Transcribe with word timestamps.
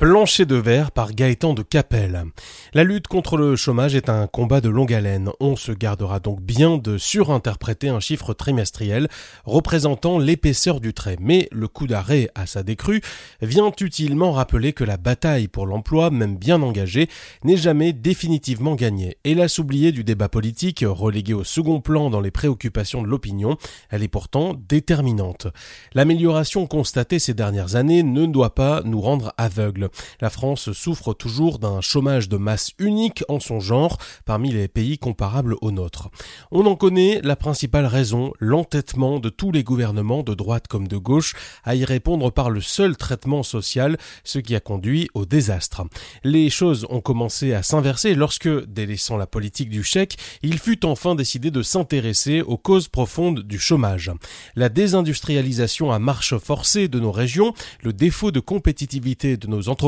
Plancher 0.00 0.46
de 0.46 0.54
verre 0.54 0.92
par 0.92 1.12
Gaëtan 1.12 1.52
de 1.52 1.60
Capelle. 1.60 2.24
La 2.72 2.84
lutte 2.84 3.06
contre 3.06 3.36
le 3.36 3.54
chômage 3.54 3.94
est 3.94 4.08
un 4.08 4.26
combat 4.26 4.62
de 4.62 4.70
longue 4.70 4.94
haleine. 4.94 5.28
On 5.40 5.56
se 5.56 5.72
gardera 5.72 6.20
donc 6.20 6.40
bien 6.40 6.78
de 6.78 6.96
surinterpréter 6.96 7.90
un 7.90 8.00
chiffre 8.00 8.32
trimestriel 8.32 9.08
représentant 9.44 10.18
l'épaisseur 10.18 10.80
du 10.80 10.94
trait. 10.94 11.18
Mais 11.20 11.50
le 11.52 11.68
coup 11.68 11.86
d'arrêt 11.86 12.30
à 12.34 12.46
sa 12.46 12.62
décrue 12.62 13.02
vient 13.42 13.70
utilement 13.78 14.32
rappeler 14.32 14.72
que 14.72 14.84
la 14.84 14.96
bataille 14.96 15.48
pour 15.48 15.66
l'emploi, 15.66 16.10
même 16.10 16.38
bien 16.38 16.62
engagée, 16.62 17.10
n'est 17.44 17.58
jamais 17.58 17.92
définitivement 17.92 18.76
gagnée. 18.76 19.18
Hélas 19.24 19.58
oubliée 19.58 19.92
du 19.92 20.02
débat 20.02 20.30
politique, 20.30 20.82
reléguée 20.88 21.34
au 21.34 21.44
second 21.44 21.82
plan 21.82 22.08
dans 22.08 22.22
les 22.22 22.30
préoccupations 22.30 23.02
de 23.02 23.06
l'opinion, 23.06 23.58
elle 23.90 24.02
est 24.02 24.08
pourtant 24.08 24.54
déterminante. 24.66 25.48
L'amélioration 25.92 26.66
constatée 26.66 27.18
ces 27.18 27.34
dernières 27.34 27.76
années 27.76 28.02
ne 28.02 28.24
doit 28.24 28.54
pas 28.54 28.80
nous 28.86 29.02
rendre 29.02 29.34
aveugles. 29.36 29.89
La 30.20 30.30
France 30.30 30.72
souffre 30.72 31.14
toujours 31.14 31.58
d'un 31.58 31.80
chômage 31.80 32.28
de 32.28 32.36
masse 32.36 32.72
unique 32.78 33.24
en 33.28 33.40
son 33.40 33.60
genre 33.60 33.98
parmi 34.24 34.52
les 34.52 34.68
pays 34.68 34.98
comparables 34.98 35.56
aux 35.60 35.70
nôtres. 35.70 36.08
On 36.50 36.66
en 36.66 36.76
connaît 36.76 37.20
la 37.22 37.36
principale 37.36 37.86
raison, 37.86 38.32
l'entêtement 38.38 39.20
de 39.20 39.28
tous 39.28 39.52
les 39.52 39.64
gouvernements 39.64 40.22
de 40.22 40.34
droite 40.34 40.68
comme 40.68 40.88
de 40.88 40.96
gauche 40.96 41.34
à 41.64 41.74
y 41.74 41.84
répondre 41.84 42.30
par 42.30 42.50
le 42.50 42.60
seul 42.60 42.96
traitement 42.96 43.42
social, 43.42 43.96
ce 44.24 44.38
qui 44.38 44.54
a 44.54 44.60
conduit 44.60 45.08
au 45.14 45.26
désastre. 45.26 45.82
Les 46.24 46.50
choses 46.50 46.86
ont 46.90 47.00
commencé 47.00 47.54
à 47.54 47.62
s'inverser 47.62 48.14
lorsque, 48.14 48.48
délaissant 48.66 49.16
la 49.16 49.26
politique 49.26 49.70
du 49.70 49.82
chèque, 49.82 50.16
il 50.42 50.58
fut 50.58 50.84
enfin 50.84 51.14
décidé 51.14 51.50
de 51.50 51.62
s'intéresser 51.62 52.42
aux 52.42 52.58
causes 52.58 52.88
profondes 52.88 53.40
du 53.40 53.58
chômage. 53.58 54.10
La 54.56 54.68
désindustrialisation 54.68 55.92
à 55.92 55.98
marche 55.98 56.36
forcée 56.38 56.88
de 56.88 57.00
nos 57.00 57.12
régions, 57.12 57.54
le 57.82 57.92
défaut 57.92 58.30
de 58.30 58.40
compétitivité 58.40 59.36
de 59.36 59.46
nos 59.46 59.68
entreprises, 59.68 59.79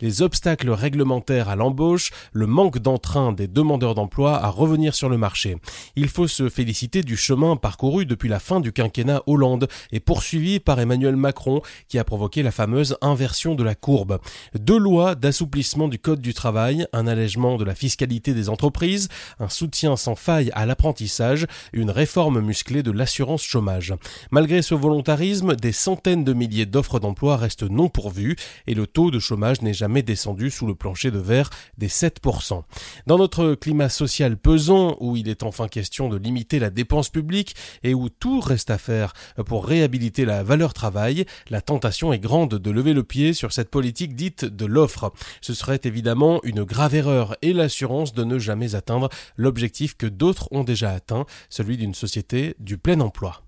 les 0.00 0.22
obstacles 0.22 0.70
réglementaires 0.70 1.48
à 1.48 1.56
l'embauche, 1.56 2.10
le 2.32 2.46
manque 2.46 2.78
d'entrain 2.78 3.32
des 3.32 3.48
demandeurs 3.48 3.94
d'emploi 3.94 4.36
à 4.42 4.48
revenir 4.48 4.94
sur 4.94 5.08
le 5.08 5.18
marché. 5.18 5.56
Il 5.96 6.08
faut 6.08 6.28
se 6.28 6.48
féliciter 6.48 7.02
du 7.02 7.16
chemin 7.16 7.56
parcouru 7.56 8.06
depuis 8.06 8.28
la 8.28 8.40
fin 8.40 8.60
du 8.60 8.72
quinquennat 8.72 9.22
Hollande 9.26 9.68
et 9.92 10.00
poursuivi 10.00 10.60
par 10.60 10.80
Emmanuel 10.80 11.16
Macron 11.16 11.60
qui 11.88 11.98
a 11.98 12.04
provoqué 12.04 12.42
la 12.42 12.50
fameuse 12.50 12.96
inversion 13.02 13.54
de 13.54 13.62
la 13.62 13.74
courbe. 13.74 14.18
Deux 14.54 14.78
lois 14.78 15.14
d'assouplissement 15.14 15.88
du 15.88 15.98
code 15.98 16.20
du 16.20 16.34
travail, 16.34 16.86
un 16.92 17.06
allègement 17.06 17.56
de 17.56 17.64
la 17.64 17.74
fiscalité 17.74 18.32
des 18.32 18.48
entreprises, 18.48 19.08
un 19.38 19.48
soutien 19.48 19.96
sans 19.96 20.14
faille 20.14 20.50
à 20.54 20.66
l'apprentissage, 20.66 21.46
une 21.72 21.90
réforme 21.90 22.40
musclée 22.40 22.82
de 22.82 22.90
l'assurance 22.90 23.42
chômage. 23.42 23.94
Malgré 24.30 24.62
ce 24.62 24.74
volontarisme, 24.74 25.56
des 25.56 25.72
centaines 25.72 26.24
de 26.24 26.32
milliers 26.32 26.66
d'offres 26.66 27.00
d'emploi 27.00 27.36
restent 27.36 27.68
non 27.68 27.88
pourvues 27.88 28.36
et 28.66 28.74
le 28.74 28.86
de 29.10 29.18
chômage 29.18 29.62
n'est 29.62 29.74
jamais 29.74 30.02
descendu 30.02 30.50
sous 30.50 30.66
le 30.66 30.74
plancher 30.74 31.10
de 31.10 31.18
verre 31.18 31.50
des 31.78 31.88
7%. 31.88 32.62
Dans 33.06 33.18
notre 33.18 33.54
climat 33.54 33.88
social 33.88 34.36
pesant, 34.36 34.96
où 35.00 35.16
il 35.16 35.28
est 35.28 35.42
enfin 35.42 35.68
question 35.68 36.08
de 36.08 36.16
limiter 36.16 36.58
la 36.58 36.70
dépense 36.70 37.08
publique 37.08 37.54
et 37.82 37.94
où 37.94 38.08
tout 38.08 38.40
reste 38.40 38.70
à 38.70 38.78
faire 38.78 39.12
pour 39.46 39.66
réhabiliter 39.66 40.24
la 40.24 40.42
valeur 40.42 40.74
travail, 40.74 41.24
la 41.48 41.60
tentation 41.60 42.12
est 42.12 42.18
grande 42.18 42.54
de 42.54 42.70
lever 42.70 42.92
le 42.92 43.04
pied 43.04 43.32
sur 43.32 43.52
cette 43.52 43.70
politique 43.70 44.14
dite 44.14 44.44
de 44.44 44.66
l'offre. 44.66 45.12
Ce 45.40 45.54
serait 45.54 45.80
évidemment 45.84 46.40
une 46.44 46.64
grave 46.64 46.94
erreur 46.94 47.36
et 47.42 47.52
l'assurance 47.52 48.14
de 48.14 48.24
ne 48.24 48.38
jamais 48.38 48.74
atteindre 48.74 49.08
l'objectif 49.36 49.96
que 49.96 50.06
d'autres 50.06 50.48
ont 50.52 50.64
déjà 50.64 50.90
atteint, 50.90 51.26
celui 51.48 51.76
d'une 51.76 51.94
société 51.94 52.54
du 52.58 52.78
plein 52.78 53.00
emploi. 53.00 53.42